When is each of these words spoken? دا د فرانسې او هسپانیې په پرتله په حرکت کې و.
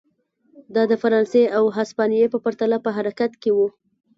دا 0.75 0.83
د 0.91 0.93
فرانسې 1.01 1.43
او 1.57 1.63
هسپانیې 1.77 2.25
په 2.33 2.37
پرتله 2.45 2.77
په 2.85 2.89
حرکت 2.97 3.31
کې 3.41 3.51
و. 3.55 3.59